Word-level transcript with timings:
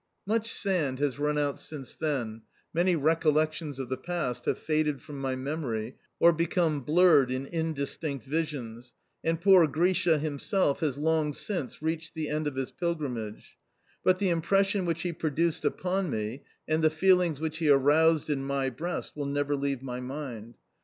Much 0.25 0.49
sand 0.49 0.97
has 0.97 1.19
run 1.19 1.37
out 1.37 1.59
since 1.59 1.95
then, 1.95 2.41
many 2.73 2.95
recollections 2.95 3.77
of 3.77 3.87
the 3.87 3.97
past 3.97 4.45
have 4.45 4.57
faded 4.57 4.99
from 4.99 5.21
my 5.21 5.35
memory 5.35 5.95
or 6.19 6.33
become 6.33 6.81
blurred 6.81 7.29
in 7.29 7.45
indistinct 7.45 8.25
visions, 8.25 8.93
and 9.23 9.41
poor 9.41 9.67
Grisha 9.67 10.17
himself 10.17 10.79
has 10.79 10.97
long 10.97 11.33
since 11.33 11.83
reached 11.83 12.15
the 12.15 12.29
end 12.29 12.47
of 12.47 12.55
his 12.55 12.71
pilgrimage; 12.71 13.59
but 14.03 14.17
the 14.17 14.29
impression 14.29 14.85
which 14.85 15.03
he 15.03 15.13
produced 15.13 15.63
upon 15.65 16.09
me, 16.09 16.41
and 16.67 16.83
the 16.83 16.89
feelings 16.89 17.39
which 17.39 17.59
he 17.59 17.69
aroused 17.69 18.27
in 18.27 18.43
my 18.43 18.71
breast, 18.71 19.15
will 19.15 19.27
never 19.27 19.55
leave 19.55 19.83
my 19.83 19.99
mind. 19.99 20.55